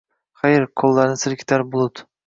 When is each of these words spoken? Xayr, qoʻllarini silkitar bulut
Xayr, 0.43 0.65
qoʻllarini 0.83 1.23
silkitar 1.27 1.69
bulut 1.77 2.07